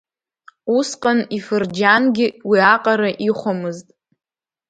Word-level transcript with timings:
Усҟан 0.77 1.19
ифырџьангьы 1.37 2.27
уиаҟара 2.49 3.09
ихәомызт. 3.27 3.87